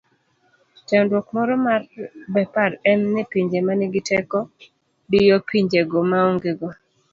chandruok 0.87 1.27
moro 1.35 1.53
mar 1.65 1.81
Bepar 2.33 2.71
en 2.91 2.99
ni 3.13 3.23
pinye 3.31 3.59
manigi 3.67 4.01
teko 4.09 4.39
diyo 5.11 5.35
pinyego 5.49 5.97
maongego 6.09 6.67